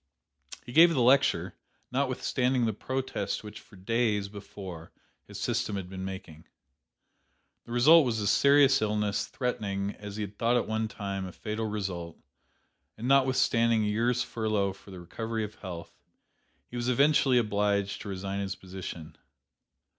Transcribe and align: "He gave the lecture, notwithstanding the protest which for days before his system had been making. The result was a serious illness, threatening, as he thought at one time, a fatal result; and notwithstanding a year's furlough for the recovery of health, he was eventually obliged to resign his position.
"He 0.65 0.71
gave 0.71 0.91
the 0.95 1.01
lecture, 1.03 1.53
notwithstanding 1.91 2.65
the 2.65 2.73
protest 2.73 3.43
which 3.43 3.59
for 3.59 3.75
days 3.75 4.29
before 4.29 4.91
his 5.27 5.39
system 5.39 5.75
had 5.75 5.89
been 5.91 6.03
making. 6.03 6.45
The 7.65 7.71
result 7.71 8.03
was 8.03 8.19
a 8.19 8.25
serious 8.25 8.81
illness, 8.81 9.27
threatening, 9.27 9.91
as 9.99 10.15
he 10.15 10.25
thought 10.25 10.57
at 10.57 10.67
one 10.67 10.87
time, 10.87 11.27
a 11.27 11.31
fatal 11.31 11.67
result; 11.67 12.17
and 12.97 13.07
notwithstanding 13.07 13.83
a 13.83 13.89
year's 13.89 14.23
furlough 14.23 14.73
for 14.73 14.89
the 14.89 14.99
recovery 15.01 15.43
of 15.43 15.53
health, 15.59 15.93
he 16.65 16.75
was 16.75 16.89
eventually 16.89 17.37
obliged 17.37 18.01
to 18.01 18.09
resign 18.09 18.39
his 18.39 18.55
position. 18.55 19.15